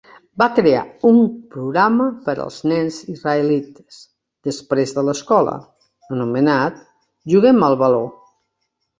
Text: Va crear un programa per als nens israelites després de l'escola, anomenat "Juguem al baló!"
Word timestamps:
Va 0.41 0.45
crear 0.59 0.83
un 1.07 1.17
programa 1.55 2.05
per 2.29 2.33
als 2.45 2.55
nens 2.71 2.95
israelites 3.15 3.99
després 4.49 4.93
de 4.95 5.03
l'escola, 5.09 5.53
anomenat 6.15 6.81
"Juguem 7.35 7.61
al 7.69 7.77
baló!" 7.83 8.01